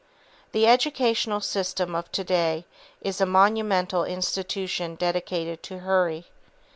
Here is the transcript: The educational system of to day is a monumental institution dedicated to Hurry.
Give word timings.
The 0.51 0.65
educational 0.65 1.41
system 1.41 1.93
of 1.93 2.11
to 2.13 2.23
day 2.23 2.65
is 3.01 3.21
a 3.21 3.27
monumental 3.27 4.03
institution 4.03 4.95
dedicated 4.95 5.61
to 5.61 5.77
Hurry. 5.77 6.25